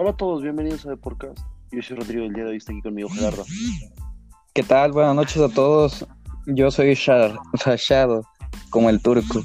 [0.00, 1.40] Hola a todos, bienvenidos a The Podcast.
[1.72, 3.44] Yo soy Rodrigo, el día de hoy está aquí conmigo Gerardo.
[4.54, 4.92] ¿Qué tal?
[4.92, 6.06] Buenas noches a todos.
[6.46, 8.22] Yo soy Shar, Rashado,
[8.70, 9.42] como el turco.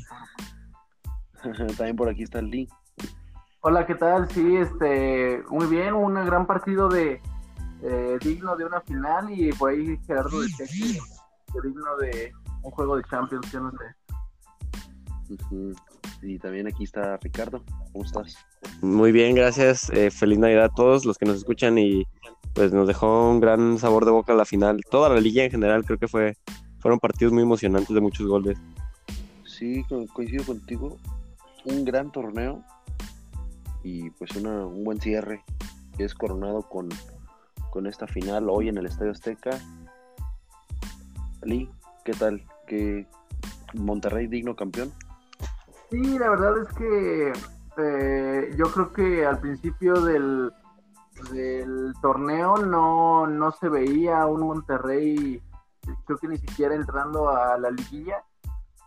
[1.76, 2.70] También por aquí está Lee.
[3.62, 4.30] Hola, ¿qué tal?
[4.30, 7.20] Sí, este, muy bien, un gran partido de
[7.82, 11.00] eh, digno de una final y por ahí Gerardo decía que,
[11.52, 12.32] que digno de
[12.62, 13.78] un juego de Champions, yo no sé.
[16.26, 17.64] Y también aquí está Ricardo.
[17.92, 18.38] ¿Cómo estás?
[18.82, 19.90] Muy bien, gracias.
[19.90, 22.04] Eh, feliz Navidad a todos los que nos escuchan y
[22.54, 24.82] pues nos dejó un gran sabor de boca la final.
[24.90, 26.38] Toda la liga en general creo que fue
[26.80, 28.58] fueron partidos muy emocionantes de muchos goles.
[29.46, 30.98] Sí, co- coincido contigo.
[31.66, 32.64] Un gran torneo
[33.84, 35.44] y pues una, un buen cierre
[35.98, 36.90] que es coronado con,
[37.70, 39.52] con esta final hoy en el Estadio Azteca.
[41.44, 41.70] Lee,
[42.06, 42.44] ¿qué tal?
[42.68, 43.06] ¿Qué
[43.74, 44.92] Monterrey digno campeón?
[45.94, 47.34] Sí, la verdad es que
[47.78, 50.52] eh, yo creo que al principio del,
[52.02, 55.40] torneo no, no se veía un Monterrey,
[56.06, 58.24] creo que ni siquiera entrando a la liguilla.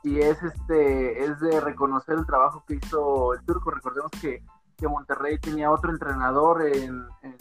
[0.03, 3.71] Y es este es de reconocer el trabajo que hizo el turco.
[3.71, 4.43] Recordemos que,
[4.77, 7.37] que Monterrey tenía otro entrenador en, en-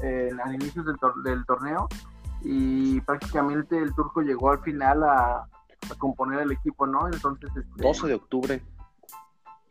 [0.00, 1.86] en- a inicios del, tor- del torneo
[2.40, 5.46] y prácticamente el turco llegó al final a,
[5.90, 7.06] a componer el equipo, ¿no?
[7.06, 8.62] Entonces este, 12 de octubre.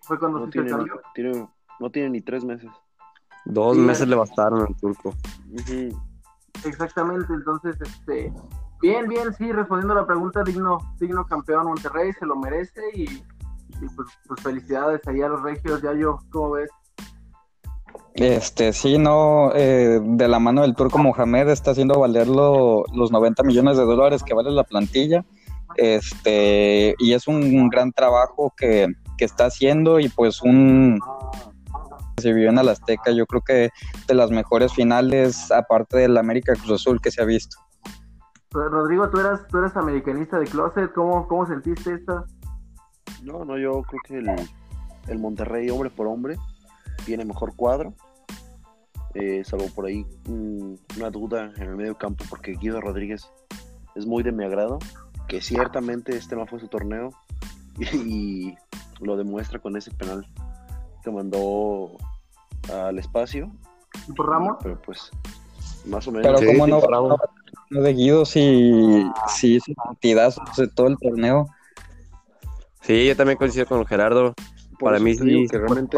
[0.02, 1.48] fue cuando No se tiene, ni, tiene-
[1.80, 2.70] no tiene ni tres meses.
[3.46, 5.14] Dos Sí, meses es- le bastaron al turco.
[6.66, 8.32] Exactamente, entonces, este,
[8.82, 13.04] bien, bien, sí, respondiendo a la pregunta, digno, digno campeón Monterrey, se lo merece y,
[13.04, 16.70] y pues, pues felicidades ahí a los regios, ya yo, ¿cómo ves?
[18.14, 23.12] Este, sí, no, eh, de la mano del turco Mohamed está haciendo valer lo- los
[23.12, 25.24] 90 millones de dólares que vale la plantilla.
[25.76, 31.00] Este, y es un gran trabajo que, que está haciendo y pues un
[32.22, 33.70] se vivió en el Azteca, yo creo que
[34.08, 37.58] de las mejores finales, aparte del América Cruz Azul que se ha visto.
[38.52, 42.26] Rodrigo, tú eras, tú eres americanista de closet, ¿cómo, cómo sentiste esta?
[43.24, 44.50] No, no, yo creo que el,
[45.08, 46.38] el Monterrey, hombre por hombre,
[47.06, 47.94] tiene mejor cuadro.
[49.14, 53.30] Eh, salvo por ahí una duda en el medio campo, porque Guido Rodríguez
[53.96, 54.80] es muy de mi agrado.
[55.32, 57.10] Que ciertamente este no fue su torneo
[57.94, 58.54] y,
[59.00, 60.28] lo demuestra con ese penal
[61.02, 61.96] que mandó
[62.70, 63.50] al espacio.
[64.10, 64.58] ¿Y por Ramos?
[64.62, 65.10] Pero pues,
[65.86, 66.28] más o menos.
[66.28, 67.18] Pero Sí, cómo sí, no, no,
[67.70, 71.48] no de Guido si, si hizo partidazos de todo el torneo.
[72.82, 74.34] Sí, yo también coincido con Gerardo.
[74.78, 75.98] Por para mí sí, que realmente,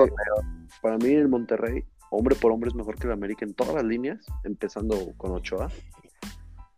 [0.79, 3.83] para mí el Monterrey, hombre por hombre, es mejor que el América en todas las
[3.83, 5.69] líneas, empezando con Ochoa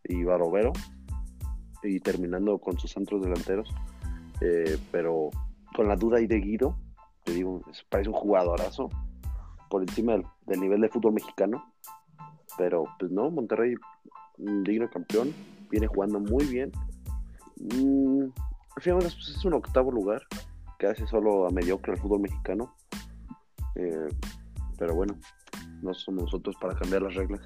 [0.06, 0.72] y Barovero
[1.88, 3.70] y terminando con sus centros delanteros.
[4.42, 5.30] Eh, pero
[5.76, 6.78] con la duda ahí de Guido,
[7.24, 8.90] te digo, parece un jugadorazo
[9.70, 11.74] por encima del, del nivel de fútbol mexicano.
[12.58, 13.76] Pero pues no, Monterrey,
[14.38, 15.34] un digno campeón,
[15.70, 16.72] viene jugando muy bien.
[17.58, 18.30] Mm,
[18.76, 20.22] al final pues, es un octavo lugar
[20.78, 22.76] que hace solo a mediocre el fútbol mexicano.
[23.76, 24.08] Eh,
[24.78, 25.16] pero bueno,
[25.82, 27.42] no somos nosotros para cambiar las reglas.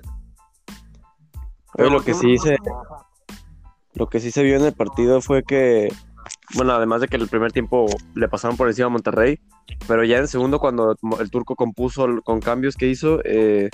[1.78, 2.58] Oye, lo que sí se
[3.94, 5.90] lo que sí se vio en el partido fue que
[6.56, 7.86] bueno, además de que el primer tiempo
[8.16, 9.40] le pasaron por encima a Monterrey,
[9.88, 13.70] pero ya en el segundo cuando el turco compuso con cambios que hizo, eh,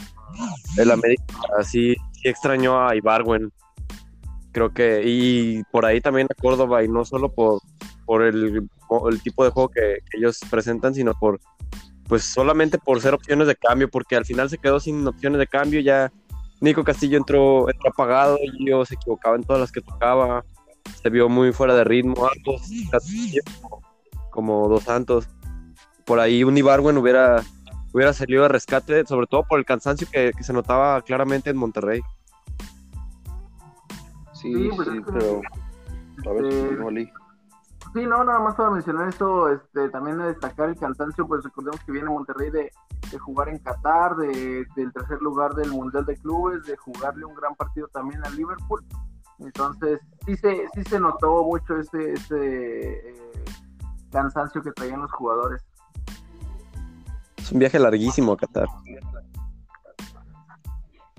[0.78, 1.24] el América
[1.64, 3.52] sí, extrañó a Ibarwen.
[4.52, 7.62] Creo que y por ahí también a Córdoba y no solo por
[8.06, 8.68] por el,
[9.10, 11.40] el tipo de juego que, que ellos presentan, sino por
[12.08, 15.48] pues solamente por ser opciones de cambio, porque al final se quedó sin opciones de
[15.48, 16.12] cambio, ya
[16.62, 20.44] Nico Castillo entró, entró apagado, y yo se equivocaba en todas las que tocaba,
[21.02, 23.82] se vio muy fuera de ritmo, ambos, Castillo, como,
[24.32, 25.28] como dos santos.
[26.06, 27.44] Por ahí un Ibarwen hubiera,
[27.94, 31.58] hubiera salido de rescate, sobre todo por el cansancio que, que se notaba claramente en
[31.58, 32.02] Monterrey.
[34.34, 35.42] Sí, Sí, pues pero
[36.30, 37.12] a ver, Eh.
[37.96, 41.80] Sí, no, nada más para mencionar esto, este, también de destacar el cansancio, pues recordemos
[41.86, 42.70] que viene Monterrey de,
[43.10, 47.34] de jugar en Qatar, de, del tercer lugar del Mundial de Clubes, de jugarle un
[47.36, 48.84] gran partido también al Liverpool.
[49.40, 53.16] Entonces, sí se, sí se notó mucho ese, ese eh,
[54.12, 55.66] cansancio que traían los jugadores.
[57.38, 58.68] Es un viaje larguísimo a Qatar.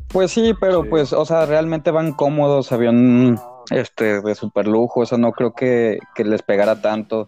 [0.08, 0.88] Pues sí, pero Sí.
[0.90, 3.40] pues, o sea, realmente van cómodos, avión
[3.70, 7.26] este de super lujo, eso no creo que, que les pegara tanto.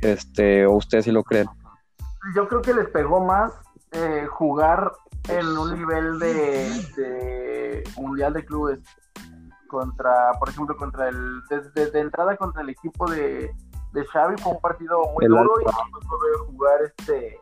[0.00, 1.48] Este, o ustedes sí lo creen.
[2.34, 3.52] Yo creo que les pegó más
[3.92, 4.92] eh, jugar
[5.28, 8.80] en un nivel de, de Mundial de Clubes
[9.68, 13.50] contra, por ejemplo, contra el, desde de entrada contra el equipo de,
[13.92, 15.82] de Xavi fue un partido muy El duro y Alfa.
[15.82, 17.40] después volver a jugar este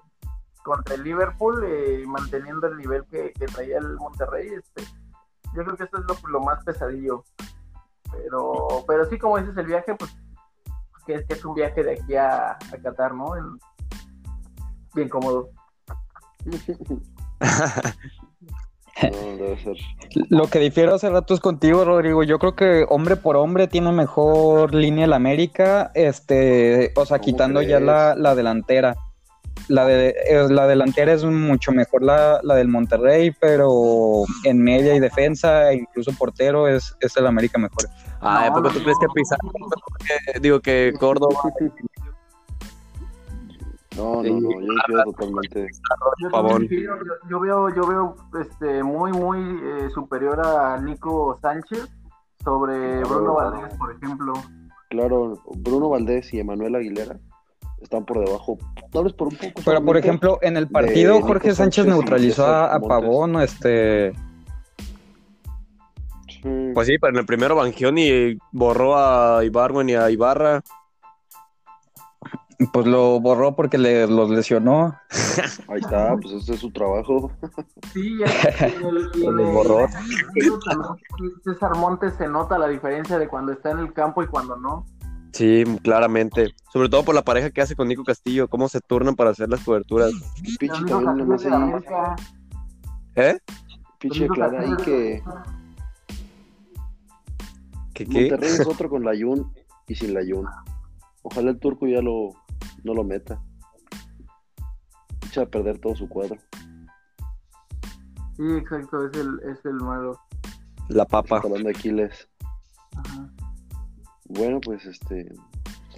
[0.63, 4.49] contra el Liverpool, eh, manteniendo el nivel que, que, traía el Monterrey.
[4.49, 4.83] Este,
[5.55, 7.25] yo creo que eso es lo, lo, más pesadillo.
[8.23, 10.17] Pero, pero sí, como dices, el viaje, pues,
[11.07, 13.37] que es, que es un viaje de aquí a, a Qatar, ¿no?
[13.37, 13.59] En,
[14.95, 15.51] bien cómodo.
[20.31, 22.23] Lo que difiero hace rato es contigo, Rodrigo.
[22.23, 27.61] Yo creo que hombre por hombre tiene mejor línea el América, este, o sea, quitando
[27.61, 27.73] crees?
[27.73, 28.97] ya la, la, delantera.
[29.69, 30.15] La, de,
[30.49, 35.77] la delantera es mucho mejor la, la, del Monterrey, pero en media y defensa, e
[35.77, 37.89] incluso portero, es, es el América mejor.
[38.25, 39.53] Ah, ¿por qué tú crees que Pizarro?
[40.41, 41.35] Digo que Córdoba
[43.97, 45.69] no, no, no, yo quiero totalmente.
[46.21, 51.87] Yo, yo, yo, veo, yo veo este, muy, muy eh, superior a Nico Sánchez
[52.43, 54.33] sobre Bruno Valdés, por ejemplo.
[54.89, 57.19] Claro, Bruno Valdés y Emanuel Aguilera
[57.83, 58.59] están por debajo,
[58.91, 59.63] tal vez por un poco.
[59.65, 64.15] Pero por ejemplo, en el partido Jorge Sánchez, Sánchez neutralizó a, a Pavón, este.
[66.75, 70.63] Pues sí, pero en el primero Bangioni borró a Ibarwen y a Ibarra.
[72.73, 74.95] Pues lo borró porque le, los lesionó.
[75.69, 77.33] Ahí está, pues ese es su trabajo.
[77.93, 78.27] Sí, ya,
[78.67, 79.87] el, borró.
[81.45, 84.85] César Montes se nota la diferencia de cuando está en el campo y cuando no.
[85.33, 86.55] Sí, claramente.
[86.73, 89.49] Sobre todo por la pareja que hace con Nico Castillo, cómo se turnan para hacer
[89.49, 90.11] las coberturas.
[90.59, 91.73] Pichi también nomás ahí.
[93.15, 93.39] ¿Eh?
[94.01, 95.23] Pichi aclara ahí que.
[97.95, 98.21] ¿Qué qué?
[98.23, 99.53] Monterrey es otro con la Yun
[99.87, 100.47] y sin la Yun.
[101.23, 102.31] Ojalá el turco ya lo,
[102.83, 103.43] no lo meta.
[105.27, 106.37] Echa a perder todo su cuadro.
[108.37, 110.19] Sí, exacto, es el, es el malo.
[110.89, 111.41] La papa.
[111.43, 112.29] Hablando de Aquiles.
[112.97, 113.31] Ajá.
[114.29, 115.33] Bueno, pues este.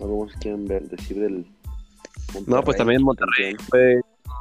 [0.00, 1.46] Algo más quieren ver, decir del.
[2.34, 2.44] Monterrey.
[2.46, 4.00] No, pues también Monterrey fue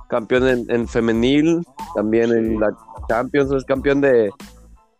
[0.09, 1.65] campeón en, en, femenil,
[1.95, 2.37] también sí.
[2.37, 2.75] en la
[3.07, 4.31] Champions, es campeón de,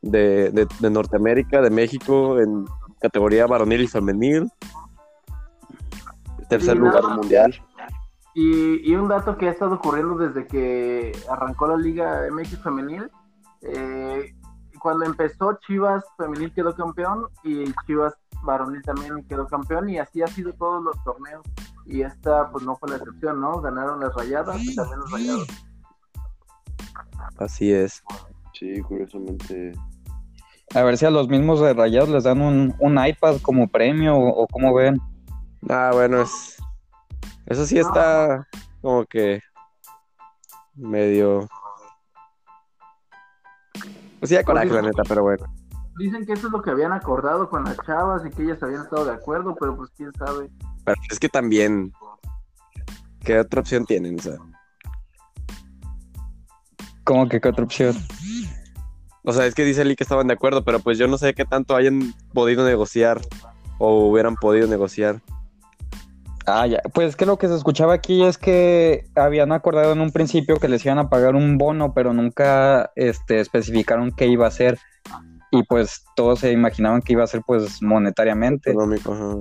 [0.06, 2.66] de, de, de Norteamérica, de México, en
[3.02, 4.50] categoría varonil y femenil
[6.50, 7.16] tercer lugar nada.
[7.18, 7.56] mundial.
[8.34, 13.10] Y, y un dato que ha estado ocurriendo desde que arrancó la Liga MX Femenil,
[13.62, 14.36] eh,
[14.80, 18.14] cuando empezó Chivas Femenil quedó campeón y Chivas
[18.44, 21.44] Varonil también quedó campeón y así ha sido todos los torneos.
[21.86, 23.62] Y esta pues no fue la excepción, ¿no?
[23.62, 25.48] Ganaron las rayadas y también los rayados.
[27.38, 28.04] Así es.
[28.54, 29.74] Sí, curiosamente.
[30.76, 34.18] A ver si a los mismos de Rayados les dan un, un iPad como premio
[34.18, 35.00] o, o cómo ven.
[35.70, 36.58] Ah, bueno, es...
[37.46, 38.46] eso sí está
[38.82, 39.42] como que
[40.76, 41.48] medio...
[44.20, 45.46] Pues sí, coraje, la neta, pero bueno.
[45.98, 48.82] Dicen que eso es lo que habían acordado con las chavas y que ellas habían
[48.82, 50.50] estado de acuerdo, pero pues quién sabe.
[50.84, 51.94] Pero es que también...
[53.22, 54.20] ¿Qué otra opción tienen?
[54.20, 54.36] O sea,
[57.06, 57.96] ¿Cómo que qué otra opción?
[59.26, 61.34] O sea, es que dice Lee que estaban de acuerdo, pero pues yo no sé
[61.34, 63.20] qué tanto hayan podido negociar
[63.80, 65.22] o hubieran podido negociar.
[66.46, 66.80] Ah, ya.
[66.94, 70.68] Pues que lo que se escuchaba aquí es que habían acordado en un principio que
[70.68, 74.78] les iban a pagar un bono, pero nunca este, especificaron qué iba a ser.
[75.50, 78.72] Y pues todos se imaginaban que iba a ser pues monetariamente.
[78.72, 79.36] Económico, ajá.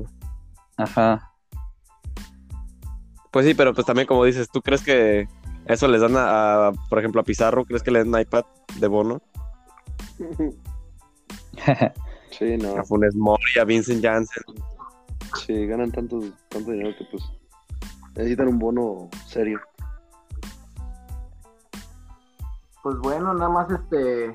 [0.77, 1.31] Ajá.
[3.31, 5.29] Pues sí, pero pues también como dices, ¿tú crees que
[5.67, 7.65] eso les dan a, a, por ejemplo, a Pizarro?
[7.65, 8.45] ¿Crees que le dan un iPad
[8.79, 9.21] de bono?
[12.39, 12.77] Sí, no.
[12.77, 14.43] A Funes Mori, a Vincent Janssen.
[15.47, 17.23] Sí, ganan tanto, tanto dinero que pues
[18.17, 19.61] necesitan un bono serio.
[22.83, 24.33] Pues bueno, nada más este.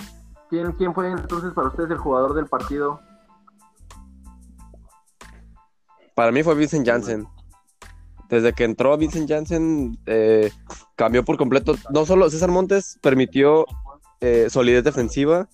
[0.50, 3.01] ¿Quién, quién fue entonces para ustedes el jugador del partido?
[6.15, 7.27] Para mí fue Vincent Janssen.
[8.29, 10.51] Desde que entró Vincent Janssen, eh,
[10.96, 11.75] cambió por completo.
[11.91, 13.65] No solo César Montes permitió
[14.21, 15.47] eh, solidez defensiva,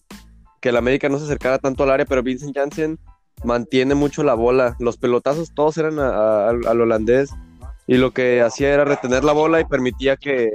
[0.61, 2.99] que el América no se acercara tanto al área, pero Vincent Janssen
[3.43, 4.75] mantiene mucho la bola.
[4.79, 7.29] Los pelotazos todos eran a, al holandés
[7.87, 10.51] y lo que hacía era retener la bola y permitía que,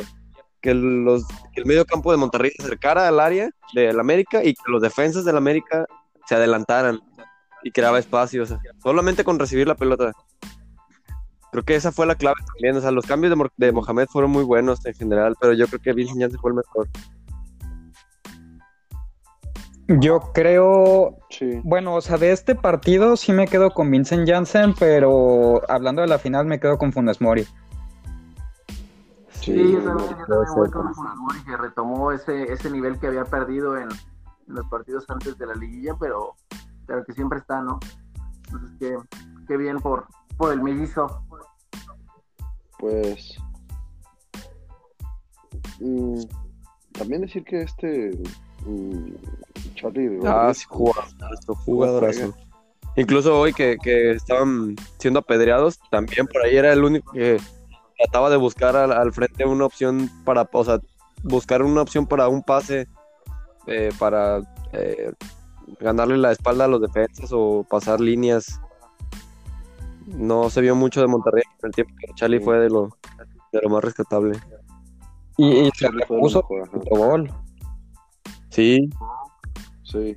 [0.61, 1.25] que, los,
[1.55, 5.25] el medio campo de Monterrey se acercara al área del América y que los defensas
[5.25, 5.87] del América
[6.27, 7.01] se adelantaran
[7.63, 10.13] y creaba espacios, solamente con recibir la pelota.
[11.53, 12.77] Creo que esa fue la clave también.
[12.77, 15.81] O sea, los cambios de, de Mohamed fueron muy buenos en general, pero yo creo
[15.81, 16.89] que Vincent Janssen fue el mejor.
[19.99, 21.61] Yo creo, Sí.
[21.65, 26.09] bueno, o sea, de este partido sí me quedo con Vincent Janssen, pero hablando de
[26.09, 27.47] la final me quedo con Funes Mori.
[29.31, 33.09] Sí, yo también, yo también voy con Funes Mori, que retomó ese, ese nivel que
[33.09, 36.35] había perdido en, en, los partidos antes de la liguilla, pero,
[36.87, 37.81] pero que siempre está, ¿no?
[38.47, 38.97] Entonces, qué,
[39.49, 40.07] qué bien por,
[40.37, 41.23] por el mellizo.
[42.79, 43.37] Pues
[45.81, 46.21] Mm,
[46.93, 48.11] también decir que este
[49.75, 52.35] Charlie Ah, sí, jugadorazo, jugadorazo.
[52.97, 57.41] Incluso hoy que, que estaban siendo apedreados, también por ahí era el único que
[57.97, 60.81] trataba de buscar al, al frente una opción para, o sea,
[61.23, 62.89] buscar una opción para un pase,
[63.67, 64.41] eh, para
[64.73, 65.13] eh,
[65.79, 68.61] ganarle la espalda a los defensas o pasar líneas.
[70.07, 72.97] No se vio mucho de Monterrey en el tiempo que Charlie fue de lo,
[73.53, 74.39] de lo más rescatable.
[75.37, 76.45] Y, y se repuso
[76.91, 77.31] gol.
[78.61, 78.91] Sí,
[79.85, 80.17] Sí,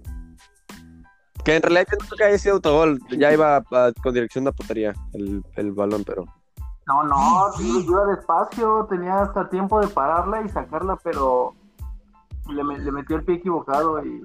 [1.45, 3.63] que en realidad yo no creo que haya sido autogol, ya iba a-
[4.03, 6.25] con dirección de la portería el, el balón, pero
[6.87, 11.53] No, no, sí, iba despacio, tenía hasta tiempo de pararla y sacarla, pero
[12.49, 14.21] le, le metió el pie equivocado y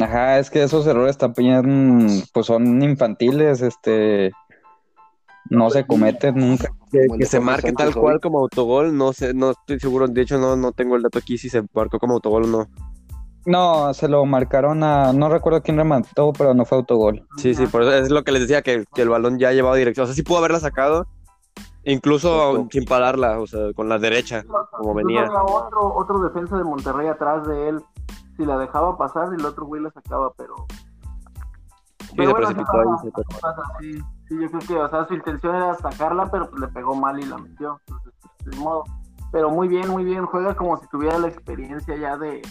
[0.00, 4.32] Ajá, es que esos errores también pues son infantiles, este
[5.50, 6.70] no se cometen nunca.
[6.90, 10.56] que, se marque tal cual como autogol, no sé, no estoy seguro, de hecho no,
[10.56, 12.66] no tengo el dato aquí si se marcó como autogol o no.
[13.46, 17.26] No, se lo marcaron a, no recuerdo quién remató, pero no fue autogol.
[17.38, 19.76] Sí, sí, por eso es lo que les decía, que, que el balón ya llevaba
[19.76, 21.06] dirección, o sea, sí pudo haberla sacado,
[21.84, 22.68] incluso Justo.
[22.72, 25.28] sin pararla, o sea, con la derecha, como venía.
[25.32, 27.82] otro, otro defensa de Monterrey atrás de él.
[28.36, 30.54] Si la dejaba pasar, el otro güey la sacaba, pero.
[32.18, 33.92] Sí, pero se bueno, precipitó sí ahí, pasa, se sí pasa, sí.
[34.28, 37.18] Sí, yo creo que, o sea, su intención era sacarla, pero pues le pegó mal
[37.20, 37.80] y la metió.
[37.86, 38.84] Entonces, pues, de modo.
[39.30, 40.26] Pero muy bien, muy bien.
[40.26, 42.42] Juega como si tuviera la experiencia ya de,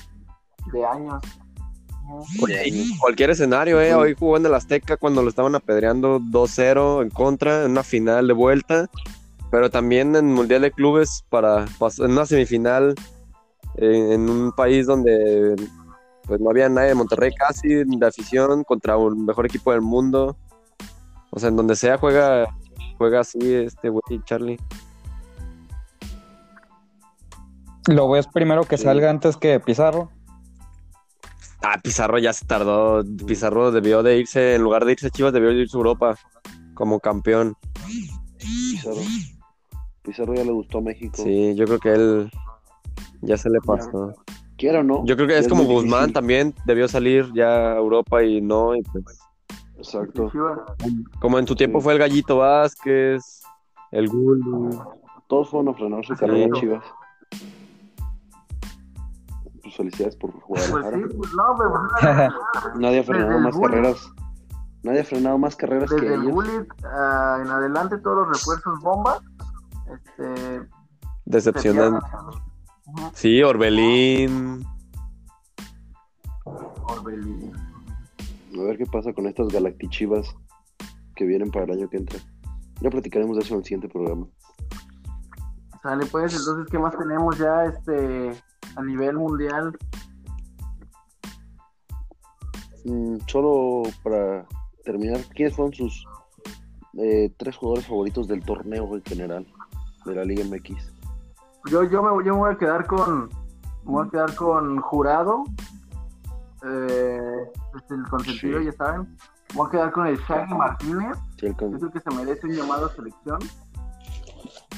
[0.72, 1.22] de años.
[2.42, 3.94] Oye, y cualquier escenario, ¿eh?
[3.94, 8.28] Hoy jugó en el Azteca cuando lo estaban apedreando 2-0 en contra, en una final
[8.28, 8.90] de vuelta,
[9.52, 12.96] pero también en Mundial de Clubes para en una semifinal
[13.76, 15.56] eh, en un país donde
[16.28, 20.38] pues no había nadie de Monterrey casi de afición contra un mejor equipo del mundo.
[21.32, 22.48] O sea, en donde sea juega
[22.98, 24.58] juega así este güey Charlie.
[27.88, 28.84] ¿Lo ves primero que Sí.
[28.84, 30.12] salga antes que Pizarro?
[31.64, 33.04] Ah, Pizarro ya se tardó.
[33.26, 36.16] Pizarro debió de irse, en lugar de irse a Chivas, debió de irse a Europa
[36.74, 37.56] como campeón.
[38.38, 38.98] Pizarro.
[40.04, 41.22] Pizarro ya le gustó a México.
[41.24, 42.32] Sí, yo creo que él
[43.22, 44.14] ya se le pasó.
[44.58, 45.06] Quiero o no.
[45.06, 46.14] Yo creo que es como Guzmán difícil.
[46.14, 48.76] también debió salir ya a Europa y no.
[48.76, 49.20] y pues,
[49.78, 50.32] Exacto.
[51.20, 51.84] Como en su tiempo Sí.
[51.84, 53.42] fue el Gallito Vázquez,
[53.92, 54.78] el Gulli.
[55.28, 56.84] Todos fueron a frenar su carrera Chivas.
[59.62, 60.98] Pues felicidades por Pues Guadalajara.
[60.98, 64.12] sí, pues no, pero Nadie ha frenado más carreras.
[64.84, 66.32] Nadie ha frenado más carreras que el ellos.
[66.32, 69.20] Gullit ah, en adelante todos los refuerzos bomba.
[69.94, 70.66] Este, se
[71.26, 72.06] Decepcionante.
[73.14, 74.66] Sí, Orbelín.
[76.84, 77.52] Orbelín.
[78.58, 80.36] A ver qué pasa con estas galactichivas
[81.16, 82.20] que vienen para el año que entra.
[82.82, 84.28] Ya platicaremos de eso en el siguiente programa.
[85.82, 88.32] Sale pues, entonces, ¿qué más tenemos ya este
[88.76, 89.78] a nivel mundial?
[92.86, 94.48] Mm, solo para
[94.86, 96.06] terminar, ¿quiénes fueron sus
[96.98, 99.46] eh, tres jugadores favoritos del torneo en general
[100.06, 100.97] de la Liga MX?
[101.70, 103.26] Yo, yo, me, yo me voy a quedar con
[103.86, 105.44] me voy a quedar con Jurado.
[106.64, 107.52] Eh,
[107.90, 108.66] el consentido, Sí.
[108.66, 109.02] ya saben.
[109.52, 111.18] Me voy a quedar con el Shaggy Martínez.
[111.40, 113.40] Sí, con- Yo creo que se merece un llamado a selección.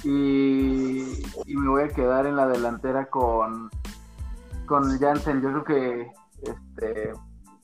[0.04, 3.70] Y, y me voy a quedar en la delantera con,
[4.66, 5.42] con Jansen.
[5.42, 6.12] Yo creo que
[6.44, 7.14] este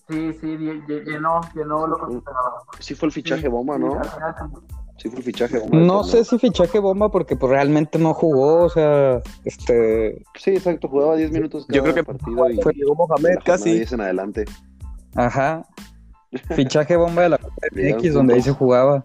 [0.10, 2.22] sí, sí, lle- lle- llenó, llenó lo que.
[2.80, 4.02] Sí fue el fichaje Sí, bomba, ¿no?
[4.04, 4.10] sí.
[4.98, 5.78] Sí fue el fichaje bomba.
[5.78, 10.88] No sé si fichaje bomba porque pues realmente no jugó, o sea, este, Sí, exacto,
[10.88, 13.74] jugaba 10 minutos cada Yo creo que partido y Fue Mohamed casi.
[13.74, 14.46] 10 en adelante.
[15.16, 15.66] ajá,
[16.56, 19.04] fichaje bomba de la Copa Llegaron MX donde ahí se jugaba.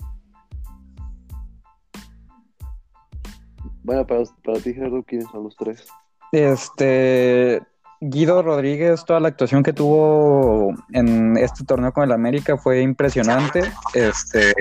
[3.82, 5.88] Bueno, para, para ti, Gerardo, ¿quiénes son los tres?
[6.32, 7.61] Este,
[8.00, 13.62] Guido Rodríguez, toda la actuación que tuvo en este torneo con el América fue impresionante.
[13.94, 14.54] Este,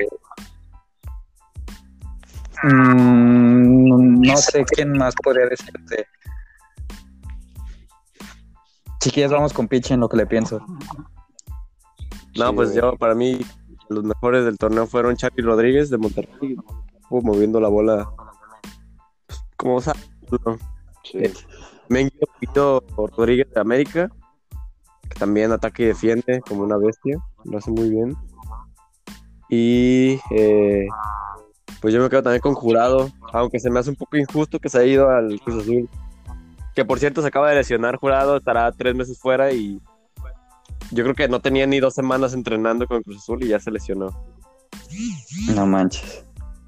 [2.64, 6.08] mm, no sé quién más podría decirte.
[9.00, 10.60] Si quieres, vamos con Pichi en lo que le pienso.
[12.36, 12.82] No, Sí, pues güey.
[12.82, 13.40] yo, para mí,
[13.90, 16.58] los mejores del torneo fueron Charlie Rodríguez de Monterrey,
[16.96, 18.10] estuvo moviendo la bola
[19.26, 20.00] pues, como sabe.
[20.46, 20.58] ¿no?
[21.04, 21.24] Sí.
[21.88, 24.12] También Guido Rodríguez de América,
[25.10, 28.16] que también ataca y defiende como una bestia, lo hace muy bien.
[29.50, 30.86] Y eh,
[31.82, 34.70] pues yo me quedo también con Jurado, aunque se me hace un poco injusto que
[34.70, 35.90] se haya ido al Cruz Azul.
[36.76, 39.82] Que por cierto se acaba de lesionar Jurado, estará tres meses fuera y
[40.92, 43.72] yo creo que no tenía ni dos semanas entrenando con Cruz Azul y ya se
[43.72, 44.08] lesionó.
[45.54, 46.26] No manches.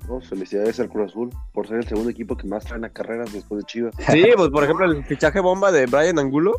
[0.07, 3.31] Pues, felicidades al Cruz Azul por ser el segundo equipo que más traen a carreras
[3.31, 3.95] después de Chivas.
[4.11, 6.53] Sí, pues por ejemplo el fichaje bomba de Brian Angulo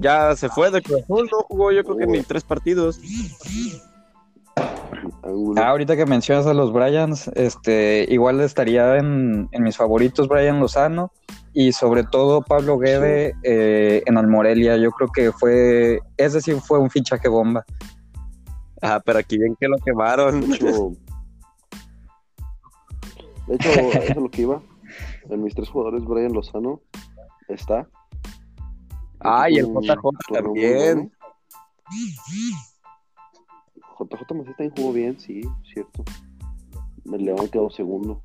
[0.00, 3.00] ya se fue de Cruz Azul, no jugó yo creo que ni tres partidos.
[5.56, 10.60] Ah, ahorita que mencionas a los Bryans, este, igual estaría en, en mis favoritos Brian
[10.60, 11.12] Lozano
[11.52, 14.76] y sobre todo Pablo Guede eh, en el Morelia.
[14.76, 17.64] Yo creo que fue, ese sí fue un fichaje bomba.
[18.80, 20.48] Ah, pero aquí bien que lo quemaron.
[20.48, 20.92] De hecho,
[23.46, 24.62] de hecho, eso es lo que iba.
[25.30, 26.80] En mis tres jugadores, Brian Lozano
[27.48, 27.88] está.
[29.20, 30.96] Ah, y el JJ también.
[30.96, 31.10] bueno.
[33.98, 35.40] JJ Macías también jugó bien, sí,
[35.72, 36.04] cierto.
[37.12, 38.22] El León quedó segundo.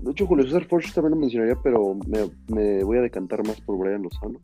[0.00, 3.60] De hecho, Julio César Forge también lo mencionaría, pero me, me voy a decantar más
[3.60, 4.40] por Brian Lozano.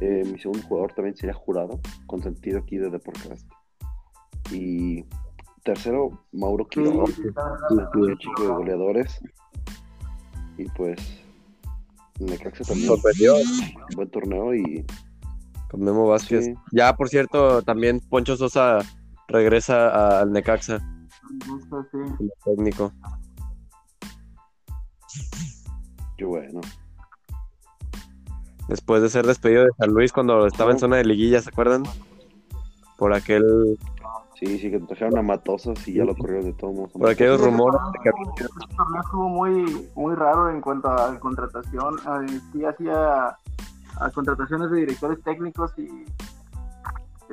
[0.00, 3.48] Eh, mi segundo jugador también sería Jurado, consentido aquí de Deporcast.
[4.50, 5.04] Y
[5.62, 9.20] tercero, Mauro Quiroga, sí, el chico de goleadores.
[10.58, 10.98] Y pues,
[12.18, 13.34] Necaxa también, Sorprendió
[13.94, 14.84] buen torneo y
[15.70, 16.46] con Memo Vázquez.
[16.46, 18.80] sí, Ya, por cierto, también Poncho Sosa
[19.32, 20.78] regresa al Necaxa
[21.46, 21.98] me gusta, sí.
[22.16, 22.92] como técnico.
[26.16, 26.60] qué bueno.
[28.68, 31.82] Después de ser despedido de San Luis cuando estaba en zona de liguilla, ¿se acuerdan?
[32.96, 33.78] Por aquel,
[34.38, 36.92] Sí, sí, que trajeron a Matosas y ya lo corrieron de todos modos.
[36.92, 41.18] por aquellos rumores este que torneo- este torneo estuvo muy, muy raro en cuanto a
[41.20, 41.94] contratación.
[42.52, 45.88] Sí hacía a contrataciones de directores técnicos y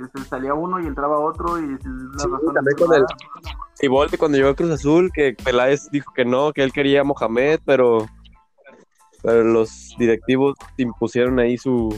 [0.03, 3.05] este, salía uno y entraba otro y Sí, también con el-
[3.75, 7.05] Siboldi cuando llegó a Cruz Azul, que Peláez dijo que no, que él quería a
[7.05, 8.05] Mohamed, pero,
[9.23, 11.89] pero los directivos impusieron ahí su...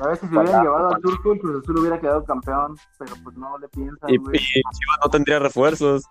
[0.00, 3.14] A ver si se hubieran llevado al turco, el Cruz Azul hubiera quedado campeón, pero
[3.22, 4.36] pues no le piensan, Y, güey.
[4.36, 6.04] y Chivas no tendría refuerzos.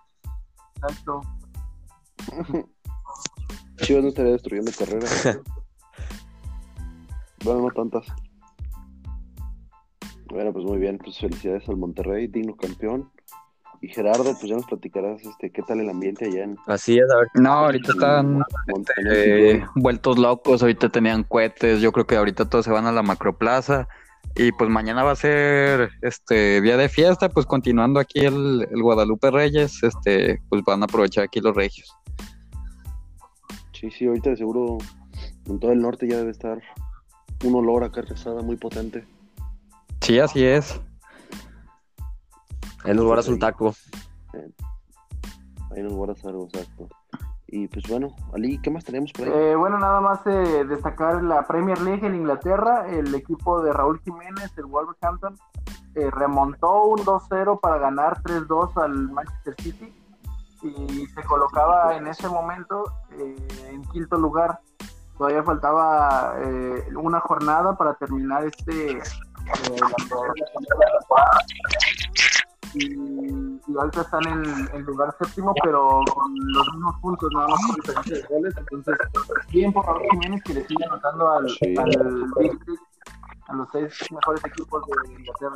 [0.76, 1.20] Exacto.
[3.82, 5.38] Chivas no estaría destruyendo carreras.
[7.44, 8.06] bueno, no tantas.
[10.26, 13.10] Bueno, pues muy bien, pues felicidades al Monterrey, digno campeón.
[13.80, 17.04] Y Gerardo, pues ya nos platicarás este, qué tal el ambiente allá en Así es,
[17.10, 17.28] a ver.
[17.34, 18.42] No, ahorita están
[19.12, 23.02] eh, vueltos locos, ahorita tenían cohetes, yo creo que ahorita todos se van a la
[23.02, 23.86] macroplaza
[24.36, 28.82] y pues mañana va a ser este día de fiesta, pues continuando aquí el, el
[28.82, 31.94] Guadalupe Reyes, este pues van a aprovechar aquí los regios.
[33.72, 34.78] Sí, sí, ahorita de seguro
[35.46, 36.60] en todo el norte ya debe estar
[37.44, 39.04] un olor a carne asada muy potente.
[40.04, 40.80] Sí, así es.
[42.84, 43.74] Ahí nos guardas un taco.
[45.74, 46.88] Ahí nos guardas algo, exacto.
[47.48, 49.32] Y pues bueno, Ali, ¿qué más tenemos por ahí?
[49.34, 54.00] Eh, bueno, nada más eh, destacar la Premier League en Inglaterra, el equipo de Raúl
[54.00, 55.38] Jiménez, el Wolverhampton,
[55.94, 59.94] eh, remontó un 2-0 para ganar 3-2 al Manchester City
[60.62, 64.60] y se colocaba en ese momento eh, en quinto lugar.
[65.16, 69.00] Todavía faltaba eh, una jornada para terminar este
[69.46, 71.44] eh, la-
[72.74, 77.76] y, y están en, en lugar séptimo, pero con los mismos puntos, nada más con
[77.76, 78.54] diferencia de goles.
[78.56, 78.96] Entonces,
[79.50, 81.74] bien por Raúl Jiménez que le sigue anotando al, Sí.
[81.78, 81.90] al
[83.46, 85.54] a los seis mejores equipos de Inglaterra.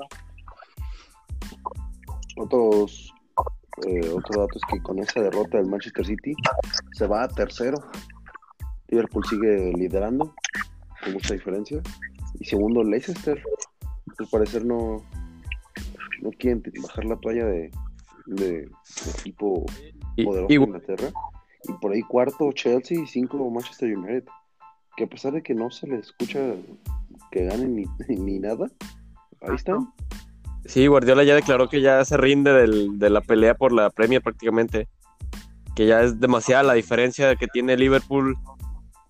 [2.37, 3.13] Otros,
[3.87, 6.35] eh, otro dato es que con esa derrota del Manchester City
[6.93, 7.79] se va a tercero.
[8.89, 10.33] Liverpool sigue liderando
[11.03, 11.81] con mucha diferencia.
[12.39, 13.43] Y segundo, Leicester.
[14.19, 15.05] Al parecer no,
[16.23, 17.71] no quieren bajar la toalla de,
[18.27, 18.71] de, de
[19.19, 19.65] equipo
[20.17, 21.09] Y, poderoso y- de Inglaterra.
[21.65, 24.25] Y por ahí cuarto Chelsea y cinco Manchester United.
[24.97, 26.41] Que a pesar de que no se les escucha
[27.31, 28.67] que ganen ni, ni nada,
[29.43, 29.93] ahí están.
[30.65, 34.23] sí, Guardiola ya declaró que ya se rinde del- de la pelea por la Premier
[34.23, 34.89] prácticamente.
[35.77, 38.37] Que ya es demasiada la diferencia que tiene Liverpool,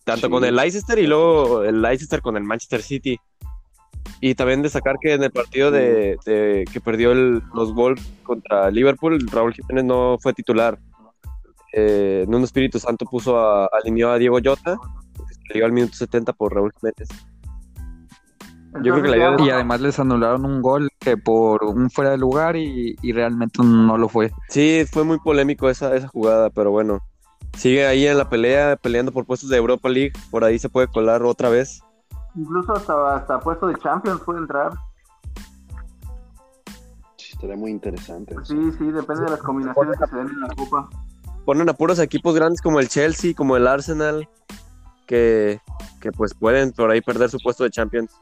[0.04, 0.30] tanto Sí.
[0.30, 3.18] con el Leicester y luego el Leicester con el Manchester City.
[4.20, 8.70] Y también destacar que en el partido de, de- que perdió el- los Wolves contra
[8.70, 10.78] Liverpool, Raúl Jiménez no fue titular.
[11.72, 14.38] Eh, Nuno Espíritu Santo puso a, alineó a Diego
[15.48, 17.08] que llegó al minuto 70 por Raúl Jiménez.
[18.82, 22.10] Yo creo que la idea Y además les anularon un gol que por un fuera
[22.10, 24.30] de lugar y, y realmente no lo fue.
[24.48, 27.00] Sí, fue muy polémico esa, esa jugada, pero bueno.
[27.56, 30.12] Sigue ahí en la pelea, peleando por puestos de Europa League.
[30.30, 31.80] Por ahí se puede colar otra vez.
[32.38, 34.72] Incluso hasta, hasta puesto de Champions puede entrar.
[37.16, 38.34] Sí, estaría muy interesante.
[38.34, 38.44] eso.
[38.44, 40.88] Sí, sí, depende de las combinaciones que se den en la Copa.
[41.44, 44.28] Ponen a puros equipos grandes como el Chelsea, como el Arsenal,
[45.06, 45.60] que,
[46.00, 48.12] que pues pueden por ahí perder su puesto de Champions.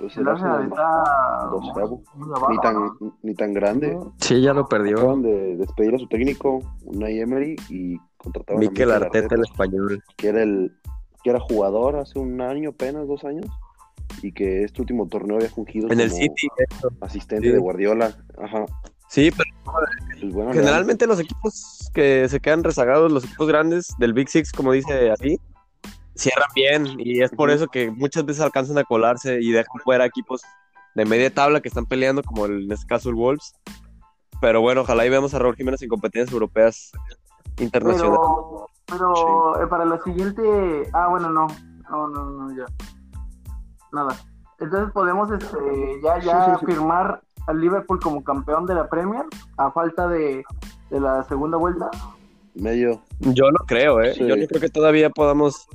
[0.00, 2.02] Pues El el Arsenal Arsenal está doceavo.
[2.48, 2.90] Ni tan,
[3.22, 4.00] ni tan grande.
[4.18, 4.96] Sí, ya lo perdió.
[4.96, 10.02] Acaban de despedir a su técnico, Unai Emery, y contrataron a Mikel Arteta, el español.
[10.16, 10.76] que era el
[11.22, 13.46] que era jugador hace un año apenas, dos años,
[14.22, 16.48] y que este último torneo había fungido En el City.
[17.00, 17.52] asistente Sí.
[17.52, 18.16] de Guardiola.
[18.42, 18.64] Ajá.
[19.08, 19.50] Sí, pero
[20.20, 24.52] Pues bueno, generalmente los equipos que se quedan rezagados, los equipos grandes del Big Six,
[24.52, 25.38] como dice así,
[26.14, 26.86] cierran bien.
[26.98, 30.42] Y es por eso que muchas veces alcanzan a colarse y dejan fuera equipos
[30.94, 33.54] de media tabla que están peleando, como el- en este caso el Wolves.
[34.40, 36.90] Pero bueno, ojalá y veamos a Raúl Jiménez en competencias europeas
[37.58, 38.18] internacionales.
[38.20, 40.88] Pero, pero eh, para la siguiente.
[40.92, 41.46] Ah, bueno, no.
[41.90, 42.64] No, no, no, ya.
[43.92, 44.16] Nada.
[44.58, 49.24] Entonces podemos este, ya, ya firmar al Liverpool como campeón de la Premier
[49.58, 50.44] a falta de,
[50.90, 51.90] de la segunda vuelta.
[52.54, 53.00] medio.
[53.20, 54.14] Yo no creo, ¿eh?
[54.14, 54.26] Sí.
[54.26, 55.66] Yo no creo que todavía podamos.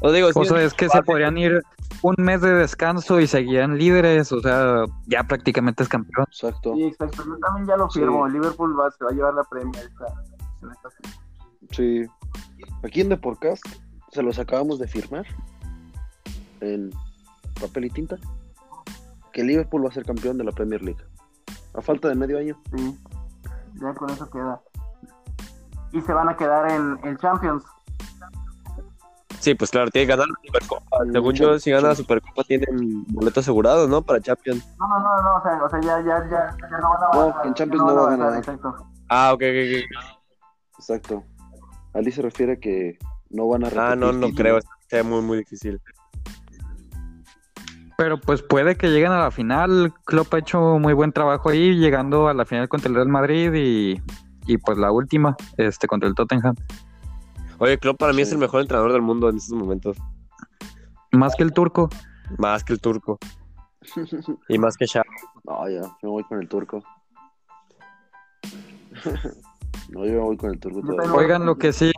[0.00, 1.60] Os digo, sí O sea, es es que se podrían ir
[2.02, 6.26] un mes de descanso y seguirían líderes, o sea, ya prácticamente es campeón.
[6.30, 6.74] Exacto.
[6.74, 7.24] Sí, exacto.
[7.26, 7.98] Yo también ya lo Sí.
[8.00, 8.26] firmo.
[8.26, 10.88] El Liverpool va, se va a llevar la esta- en esta-
[11.72, 12.04] Sí.
[12.82, 13.64] Aquí en The Podcast
[14.12, 15.26] se los acabamos de firmar
[16.60, 16.90] en
[17.60, 18.16] papel y tinta
[19.32, 21.02] que Liverpool va a ser campeón de la Premier League.
[21.74, 22.56] A falta de medio año.
[22.74, 22.98] Sí.
[23.80, 24.60] Ya con eso queda.
[25.92, 27.64] Y se van a quedar en, en Champions.
[29.40, 30.96] Sí, pues claro, tiene que ganar la Supercopa.
[31.12, 34.02] Según yo, si gana la Supercopa, tienen boleto asegurado, ¿no?
[34.02, 34.66] Para Champions.
[34.78, 37.16] No, no, no, no, o sea, o sea ya, ya, ya, ya no van a
[37.16, 38.36] No, en Champions no va a ganar.
[38.36, 38.74] Exacto.
[39.08, 40.08] Ah, ok, ok, ok.
[40.78, 41.24] Exacto.
[41.98, 42.96] Ali se refiere que
[43.30, 44.60] no van a repetir Ah, no, no creo.
[44.88, 45.80] Sea muy, muy difícil.
[47.96, 49.92] Pero pues puede que lleguen a la final.
[50.04, 53.52] Klopp ha hecho muy buen trabajo ahí, llegando a la final contra el Real Madrid
[53.52, 54.00] y,
[54.46, 56.54] y pues la última, este, contra el Tottenham.
[57.58, 59.96] Oye, Klopp para mí es el mejor entrenador del mundo en estos momentos.
[61.10, 61.90] Más que el turco.
[62.38, 63.18] Más que el turco.
[64.48, 65.08] Y más que Xavi.
[65.44, 66.82] No, ya, me voy con el turco.
[69.88, 71.12] no, yo voy con el turco todavía.
[71.12, 71.92] Oigan, lo que sí,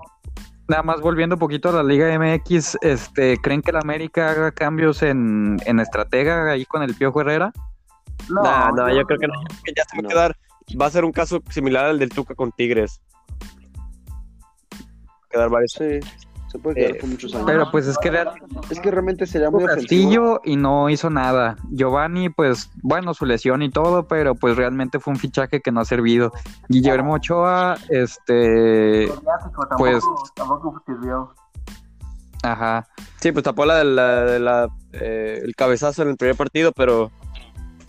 [0.68, 4.52] nada más volviendo un poquito a la Liga MX, este, ¿creen que la América haga
[4.52, 7.52] cambios en, en estratega ahí con el Piojo Herrera?
[8.28, 9.34] No, No, no, yo creo que no.
[9.64, 10.36] que ya se va a quedar.
[10.80, 13.00] Va a ser un caso similar al del Tuca con Tigres.
[15.30, 15.72] Quedar varios.
[15.72, 16.00] Sí,
[16.50, 17.46] se puede quedar Eh, por muchos años.
[17.46, 18.08] Pero pues es que
[18.70, 19.82] es que realmente sería muy ofensivo.
[19.82, 21.56] Castillo y no hizo nada.
[21.70, 25.80] Giovanni, pues, bueno, su lesión y todo, pero pues realmente fue un fichaje que no
[25.80, 26.32] ha servido.
[26.68, 31.34] Guillermo Ochoa, este, tampoco, pues- tampoco sirvió.
[32.42, 32.86] ajá,
[33.20, 37.10] Sí, pues tapó la, la, la- la, eh, el cabezazo en el primer partido, pero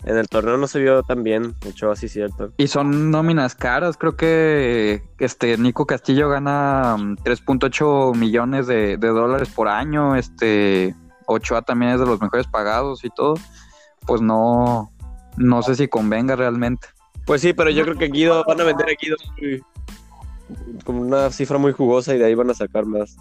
[0.04, 1.54] en el torneo no se vio tan bien.
[1.66, 2.52] Ochoa, sí, cierto.
[2.56, 3.96] y son nóminas caras.
[3.96, 10.16] Creo que este Nico Castillo gana mm, 3.8 millones de, de dólares por año.
[10.16, 10.94] Este
[11.26, 13.34] Ochoa también es de los mejores pagados y todo.
[14.06, 14.92] Pues no,
[15.36, 16.88] no sé si convenga realmente.
[17.24, 19.16] Pues sí, pero yo creo que Guido, van a vender a Guido
[20.84, 23.16] como una cifra muy jugosa y de ahí van a sacar más.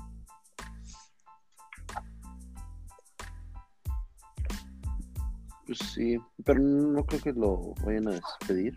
[5.78, 8.76] Pues sí, pero no creo que lo vayan a despedir.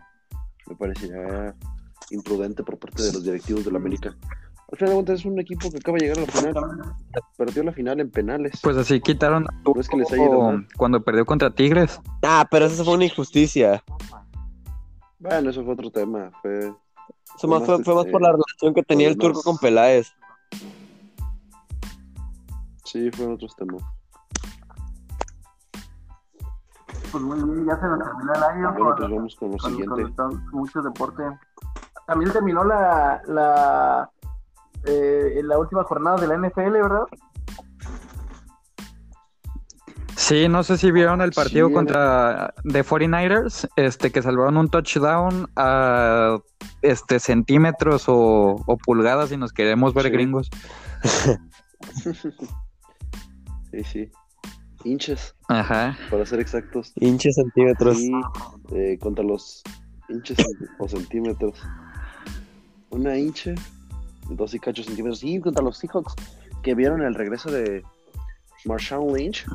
[0.65, 1.53] Me parecería
[2.09, 4.15] imprudente por parte de los directivos de la América.
[4.71, 6.95] Al final de cuentas es un equipo que acaba de llegar a la final.
[7.35, 8.61] Perdió la final en penales.
[8.63, 10.67] Pues así quitaron a No es que les haya ido Turco mal.
[10.77, 11.99] cuando perdió contra Tigres.
[12.23, 13.83] Ah, pero eso fue una injusticia.
[15.19, 16.31] Bueno, eso fue otro tema.
[16.41, 16.59] Fue
[17.37, 19.43] Eso más fue, más, fue más por la eh, relación que tenía el turco más-
[19.43, 20.13] con Peláez.
[22.85, 23.83] Sí, fueron otros temas.
[27.15, 28.73] Pues muy bien, ya se nos terminó el año.
[28.73, 30.15] Bueno, con- pues vamos con lo con, siguiente.
[30.17, 31.23] con mucho deporte.
[32.07, 34.09] También terminó la la,
[34.83, 37.05] eh, la última jornada de la NFL, ¿verdad?
[40.17, 44.69] Sí, no sé si vieron el partido Sí, contra The 49ers, este, que salvaron un
[44.69, 46.37] touchdown a
[46.81, 50.11] este centímetros o, o pulgadas si nos queremos ver Sí.
[50.11, 50.49] gringos.
[53.71, 54.11] Sí, sí.
[54.85, 55.97] Hinches, Ajá.
[56.11, 56.93] para ser exactos.
[56.95, 57.97] Hinches centímetros.
[57.97, 58.11] Sí,
[58.71, 59.63] eh, contra los
[60.07, 60.37] hinches
[60.77, 61.59] o centímetros.
[62.91, 63.55] Una hinche,
[64.29, 65.19] dos y cacho centímetros.
[65.19, 66.13] Sí, contra los Seahawks,
[66.61, 67.83] que vieron el regreso de
[68.65, 69.45] Marshawn Lynch.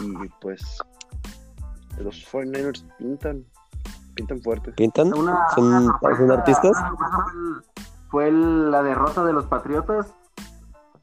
[0.00, 0.78] Y pues,
[1.98, 3.44] los 49ers pintan,
[4.14, 4.70] pintan fuerte.
[4.72, 5.10] ¿Pintan?
[5.10, 6.76] ¿Son, una sorpresa- ¿Son artistas?
[8.08, 10.14] Fue la derrota de los Patriotas.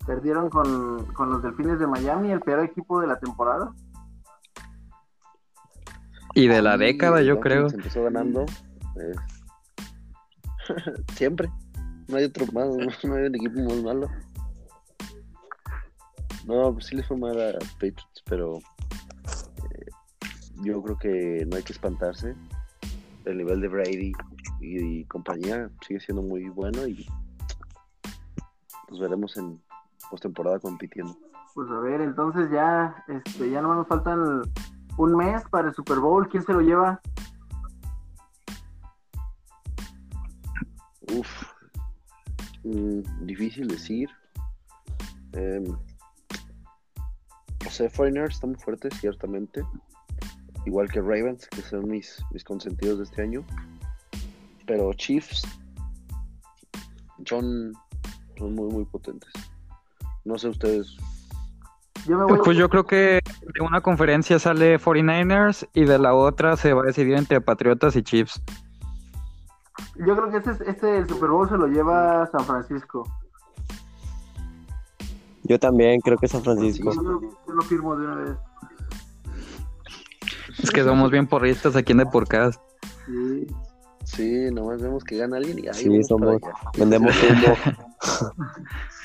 [0.07, 3.73] Perdieron con, con los Delfines de Miami, el peor equipo de la temporada.
[6.33, 7.67] Y de la Y década, yo creo.
[7.67, 8.45] empezó ganando.
[8.95, 9.13] eh,
[11.15, 11.51] siempre.
[12.07, 12.67] No hay otro más,
[13.03, 14.09] no hay un equipo más malo.
[16.45, 19.85] No, pues sí les fue mal a Patriots, pero eh,
[20.63, 22.33] yo creo que no hay que espantarse.
[23.25, 24.13] El nivel de Brady
[24.61, 27.05] y, compañía sigue siendo muy bueno y
[28.89, 29.61] nos veremos en
[30.09, 31.15] postemporada compitiendo.
[31.53, 34.41] Pues a ver, entonces ya, este, ya no nos faltan
[34.97, 36.27] un mes para el Super Bowl.
[36.29, 37.01] ¿Quién se lo lleva?
[41.13, 41.27] Uf,
[42.63, 44.09] mm, difícil decir.
[45.33, 45.63] Eh,
[47.77, 49.61] sé, Foreigners está muy fuerte, ciertamente.
[50.65, 53.45] Igual que Ravens, que son mis, mis consentidos de este año.
[54.65, 55.43] Pero Chiefs
[57.25, 57.73] son,
[58.37, 59.31] son muy, muy potentes.
[60.27, 60.97] No sé ustedes.
[62.43, 63.21] pues yo creo que
[63.53, 67.95] de una conferencia sale 49ers y de la otra se va a decidir entre Patriotas
[67.95, 68.41] y Chiefs.
[70.05, 73.05] Yo creo que este, este el Super Bowl se lo lleva San Francisco.
[75.43, 76.91] Yo también creo que San Francisco.
[76.93, 78.37] Yo, lo firmo de una vez.
[80.61, 82.59] Es que somos bien porristas aquí en Deporcast.
[83.05, 83.47] Sí.
[84.03, 86.37] Sí, nomás vemos que gana alguien y ahí sí, somos,
[86.77, 88.33] vendemos humo.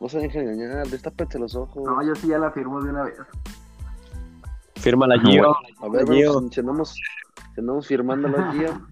[0.00, 1.82] no se dejen engañar, destápense los ojos.
[1.84, 3.14] No, yo sí ya la firmo de una vez.
[4.76, 5.56] Fírmala, Gio.
[5.80, 6.48] A ver, Gio.
[6.50, 6.94] Si, andamos,
[7.54, 8.86] si andamos firmándola, Gio.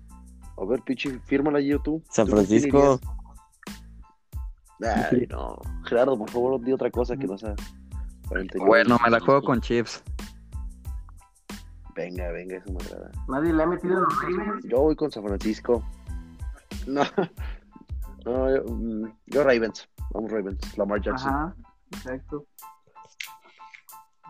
[0.56, 2.02] A ver, Pichi, fírmala, Gio, tú.
[2.10, 2.98] San Francisco.
[4.80, 5.60] Ay, no.
[5.84, 7.54] Gerardo, por favor, di otra cosa que no sea.
[8.66, 10.02] Bueno, me la juego con chips.
[11.94, 13.10] Venga, venga, eso me agrada.
[13.28, 14.64] Nadie le ha metido los Ravens.
[14.64, 15.84] Yo voy con San Francisco.
[16.86, 17.02] No,
[18.24, 19.88] no yo, mm, yo Ravens.
[20.12, 20.78] Vamos Ravens.
[20.78, 21.34] Lamar Jackson.
[21.34, 21.56] Ajá,
[21.92, 22.46] exacto.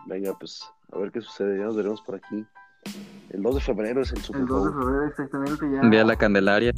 [0.07, 1.57] Venga, pues a ver qué sucede.
[1.57, 2.45] Ya nos veremos por aquí.
[3.29, 4.67] El 2 de febrero es el Super Bowl.
[4.67, 5.71] El 2 de febrero, exactamente.
[5.71, 5.89] Ya.
[5.89, 6.71] Día de la Candelaria.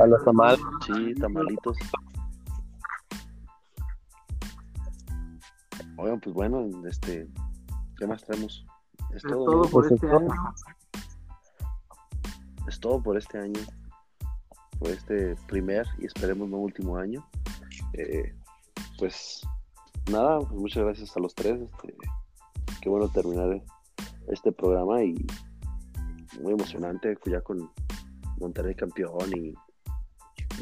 [0.00, 0.60] A los tamales.
[0.86, 1.76] Sí, tamalitos.
[5.98, 7.28] Oigan, pues bueno, este,
[7.96, 8.64] ¿qué más traemos?
[9.14, 10.28] Es, todo, por pues este año.
[12.68, 13.60] Es todo por este año.
[14.78, 17.26] Por este primer y esperemos no último año.
[17.94, 18.34] Eh,
[18.98, 19.42] pues
[20.10, 21.60] nada, pues muchas gracias a los tres.
[21.60, 21.96] Este,
[22.80, 23.62] qué bueno terminar
[24.28, 25.14] este programa y
[26.42, 27.70] muy emocionante, ya con
[28.38, 29.54] Monterrey campeón y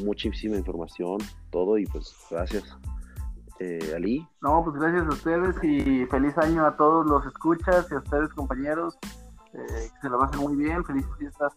[0.03, 1.17] muchísima información,
[1.51, 2.63] todo y pues gracias
[3.59, 4.27] eh, Ali.
[4.41, 8.29] No, pues gracias a ustedes y feliz año a todos los escuchas y a ustedes
[8.33, 8.97] compañeros.
[9.53, 11.53] Eh, que se lo pasen muy bien, felices fiestas.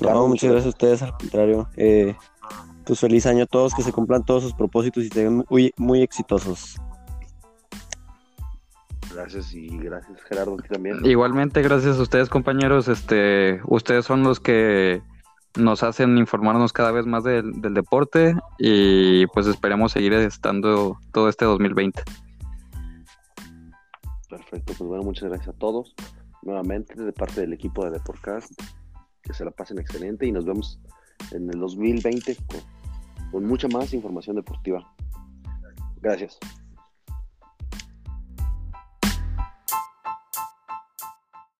[0.00, 1.68] No, muchas gracias a ustedes, al contrario.
[1.76, 2.16] Eh,
[2.84, 6.02] pues feliz año a todos, que se cumplan todos sus propósitos y estén muy, muy
[6.02, 6.76] exitosos.
[9.14, 11.04] Gracias y gracias Gerardo también.
[11.04, 15.02] Igualmente gracias a ustedes compañeros, este, ustedes son los que
[15.56, 21.44] nos hacen informarnos cada vez más del, deporte y pues esperemos seguir estando todo este
[21.44, 22.02] 2020.
[24.30, 25.94] Perfecto, pues bueno, muchas gracias a todos
[26.42, 28.52] nuevamente de parte del equipo de Deportcast.
[29.22, 30.80] Que se la pasen excelente y nos vemos
[31.30, 32.36] en el 2020
[33.30, 34.92] con mucha más información deportiva.
[36.00, 36.38] Gracias.